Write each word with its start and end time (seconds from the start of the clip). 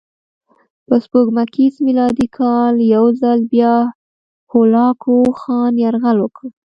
په 0.87 0.95
سپوږمیز 1.03 1.73
میلادي 1.85 2.27
کال 2.37 2.73
یو 2.93 3.05
ځل 3.21 3.39
بیا 3.51 3.75
هولاکوخان 4.51 5.73
یرغل 5.83 6.17
وکړ. 6.21 6.45